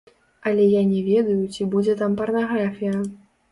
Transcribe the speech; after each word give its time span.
Але 0.51 0.63
я 0.67 0.81
не 0.93 1.01
ведаю, 1.09 1.45
ці 1.53 1.69
будзе 1.75 1.97
там 2.01 2.19
парнаграфія. 2.23 2.99